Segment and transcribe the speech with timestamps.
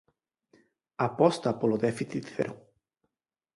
[1.07, 2.55] Aposta polo déficit cero